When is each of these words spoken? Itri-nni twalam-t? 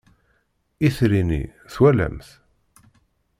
Itri-nni 0.87 1.41
twalam-t? 1.73 2.29